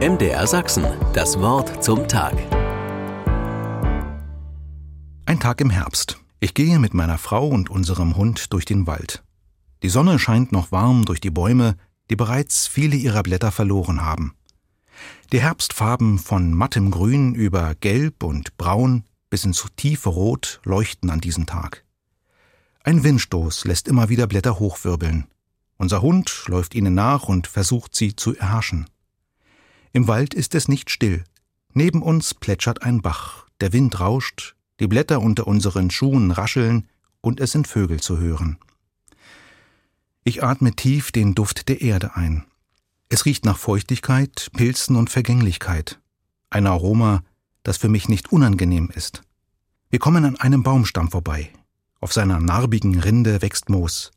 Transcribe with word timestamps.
MDR 0.00 0.44
Sachsen, 0.48 0.84
das 1.12 1.38
Wort 1.38 1.82
zum 1.82 2.08
Tag. 2.08 2.34
Ein 5.24 5.38
Tag 5.38 5.60
im 5.60 5.70
Herbst. 5.70 6.18
Ich 6.40 6.52
gehe 6.52 6.80
mit 6.80 6.94
meiner 6.94 7.16
Frau 7.16 7.46
und 7.46 7.70
unserem 7.70 8.16
Hund 8.16 8.52
durch 8.52 8.64
den 8.64 8.88
Wald. 8.88 9.22
Die 9.84 9.88
Sonne 9.88 10.18
scheint 10.18 10.50
noch 10.50 10.72
warm 10.72 11.04
durch 11.04 11.20
die 11.20 11.30
Bäume, 11.30 11.76
die 12.10 12.16
bereits 12.16 12.66
viele 12.66 12.96
ihrer 12.96 13.22
Blätter 13.22 13.52
verloren 13.52 14.02
haben. 14.02 14.34
Die 15.32 15.40
Herbstfarben 15.40 16.18
von 16.18 16.52
mattem 16.52 16.90
Grün 16.90 17.36
über 17.36 17.76
Gelb 17.76 18.24
und 18.24 18.56
Braun 18.56 19.04
bis 19.30 19.44
ins 19.44 19.64
tiefe 19.76 20.08
Rot 20.08 20.60
leuchten 20.64 21.08
an 21.08 21.20
diesem 21.20 21.46
Tag. 21.46 21.84
Ein 22.82 23.04
Windstoß 23.04 23.64
lässt 23.64 23.86
immer 23.86 24.08
wieder 24.08 24.26
Blätter 24.26 24.58
hochwirbeln. 24.58 25.28
Unser 25.76 26.02
Hund 26.02 26.46
läuft 26.48 26.74
ihnen 26.74 26.94
nach 26.94 27.28
und 27.28 27.46
versucht 27.46 27.94
sie 27.94 28.16
zu 28.16 28.36
erhaschen. 28.36 28.86
Im 29.94 30.08
Wald 30.08 30.34
ist 30.34 30.56
es 30.56 30.66
nicht 30.66 30.90
still. 30.90 31.22
Neben 31.72 32.02
uns 32.02 32.34
plätschert 32.34 32.82
ein 32.82 33.00
Bach, 33.00 33.46
der 33.60 33.72
Wind 33.72 34.00
rauscht, 34.00 34.56
die 34.80 34.88
Blätter 34.88 35.22
unter 35.22 35.46
unseren 35.46 35.88
Schuhen 35.88 36.32
rascheln 36.32 36.88
und 37.20 37.38
es 37.38 37.52
sind 37.52 37.68
Vögel 37.68 38.00
zu 38.00 38.18
hören. 38.18 38.58
Ich 40.24 40.42
atme 40.42 40.74
tief 40.74 41.12
den 41.12 41.36
Duft 41.36 41.68
der 41.68 41.80
Erde 41.80 42.16
ein. 42.16 42.44
Es 43.08 43.24
riecht 43.24 43.44
nach 43.44 43.56
Feuchtigkeit, 43.56 44.50
Pilzen 44.56 44.96
und 44.96 45.10
Vergänglichkeit. 45.10 46.00
Ein 46.50 46.66
Aroma, 46.66 47.22
das 47.62 47.76
für 47.76 47.88
mich 47.88 48.08
nicht 48.08 48.32
unangenehm 48.32 48.90
ist. 48.92 49.22
Wir 49.90 50.00
kommen 50.00 50.24
an 50.24 50.36
einem 50.36 50.64
Baumstamm 50.64 51.08
vorbei. 51.08 51.50
Auf 52.00 52.12
seiner 52.12 52.40
narbigen 52.40 52.98
Rinde 52.98 53.42
wächst 53.42 53.68
Moos. 53.68 54.10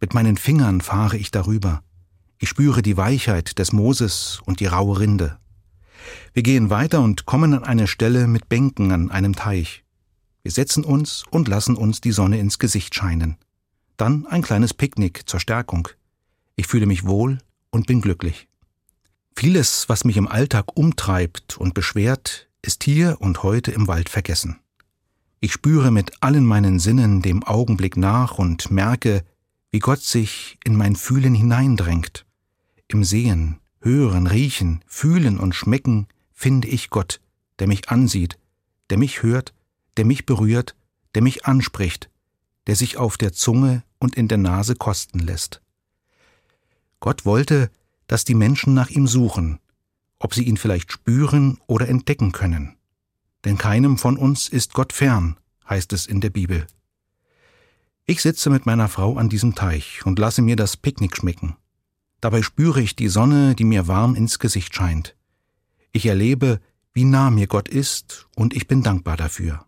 Mit 0.00 0.14
meinen 0.14 0.38
Fingern 0.38 0.80
fahre 0.80 1.18
ich 1.18 1.30
darüber. 1.30 1.82
Ich 2.38 2.48
spüre 2.48 2.82
die 2.82 2.96
Weichheit 2.96 3.58
des 3.58 3.72
Mooses 3.72 4.40
und 4.44 4.60
die 4.60 4.66
raue 4.66 5.00
Rinde. 5.00 5.38
Wir 6.32 6.42
gehen 6.42 6.70
weiter 6.70 7.00
und 7.00 7.26
kommen 7.26 7.52
an 7.52 7.64
eine 7.64 7.86
Stelle 7.88 8.28
mit 8.28 8.48
Bänken 8.48 8.92
an 8.92 9.10
einem 9.10 9.34
Teich. 9.34 9.84
Wir 10.42 10.52
setzen 10.52 10.84
uns 10.84 11.24
und 11.30 11.48
lassen 11.48 11.74
uns 11.74 12.00
die 12.00 12.12
Sonne 12.12 12.38
ins 12.38 12.58
Gesicht 12.58 12.94
scheinen. 12.94 13.36
Dann 13.96 14.24
ein 14.26 14.42
kleines 14.42 14.72
Picknick 14.72 15.28
zur 15.28 15.40
Stärkung. 15.40 15.88
Ich 16.54 16.68
fühle 16.68 16.86
mich 16.86 17.04
wohl 17.04 17.38
und 17.70 17.86
bin 17.86 18.00
glücklich. 18.00 18.48
Vieles, 19.34 19.88
was 19.88 20.04
mich 20.04 20.16
im 20.16 20.28
Alltag 20.28 20.76
umtreibt 20.76 21.58
und 21.58 21.74
beschwert, 21.74 22.48
ist 22.62 22.84
hier 22.84 23.20
und 23.20 23.42
heute 23.42 23.72
im 23.72 23.88
Wald 23.88 24.08
vergessen. 24.08 24.60
Ich 25.40 25.52
spüre 25.52 25.90
mit 25.90 26.22
allen 26.22 26.44
meinen 26.44 26.78
Sinnen 26.78 27.22
dem 27.22 27.42
Augenblick 27.42 27.96
nach 27.96 28.38
und 28.38 28.70
merke, 28.70 29.24
wie 29.70 29.78
Gott 29.78 30.00
sich 30.00 30.58
in 30.64 30.76
mein 30.76 30.96
Fühlen 30.96 31.34
hineindrängt. 31.34 32.24
Im 32.90 33.04
Sehen, 33.04 33.60
Hören, 33.82 34.26
Riechen, 34.26 34.82
Fühlen 34.86 35.38
und 35.38 35.54
Schmecken 35.54 36.08
finde 36.32 36.68
ich 36.68 36.88
Gott, 36.88 37.20
der 37.58 37.66
mich 37.68 37.90
ansieht, 37.90 38.38
der 38.88 38.96
mich 38.96 39.22
hört, 39.22 39.52
der 39.98 40.06
mich 40.06 40.24
berührt, 40.24 40.74
der 41.14 41.22
mich 41.22 41.44
anspricht, 41.44 42.08
der 42.66 42.76
sich 42.76 42.96
auf 42.96 43.18
der 43.18 43.34
Zunge 43.34 43.84
und 43.98 44.16
in 44.16 44.26
der 44.26 44.38
Nase 44.38 44.74
kosten 44.74 45.18
lässt. 45.18 45.60
Gott 46.98 47.26
wollte, 47.26 47.70
dass 48.06 48.24
die 48.24 48.34
Menschen 48.34 48.72
nach 48.72 48.88
ihm 48.88 49.06
suchen, 49.06 49.58
ob 50.18 50.32
sie 50.32 50.44
ihn 50.44 50.56
vielleicht 50.56 50.90
spüren 50.90 51.60
oder 51.66 51.88
entdecken 51.88 52.32
können. 52.32 52.76
Denn 53.44 53.58
keinem 53.58 53.98
von 53.98 54.16
uns 54.16 54.48
ist 54.48 54.72
Gott 54.72 54.94
fern, 54.94 55.36
heißt 55.68 55.92
es 55.92 56.06
in 56.06 56.22
der 56.22 56.30
Bibel. 56.30 56.66
Ich 58.06 58.22
sitze 58.22 58.48
mit 58.48 58.64
meiner 58.64 58.88
Frau 58.88 59.18
an 59.18 59.28
diesem 59.28 59.54
Teich 59.54 60.06
und 60.06 60.18
lasse 60.18 60.40
mir 60.40 60.56
das 60.56 60.78
Picknick 60.78 61.16
schmecken. 61.16 61.56
Dabei 62.20 62.42
spüre 62.42 62.80
ich 62.80 62.96
die 62.96 63.08
Sonne, 63.08 63.54
die 63.54 63.64
mir 63.64 63.86
warm 63.86 64.14
ins 64.14 64.38
Gesicht 64.38 64.74
scheint. 64.74 65.16
Ich 65.92 66.06
erlebe, 66.06 66.60
wie 66.92 67.04
nah 67.04 67.30
mir 67.30 67.46
Gott 67.46 67.68
ist, 67.68 68.26
und 68.34 68.54
ich 68.54 68.66
bin 68.66 68.82
dankbar 68.82 69.16
dafür. 69.16 69.64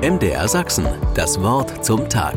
MDR 0.00 0.46
Sachsen, 0.46 0.86
das 1.14 1.40
Wort 1.40 1.84
zum 1.84 2.08
Tag. 2.08 2.36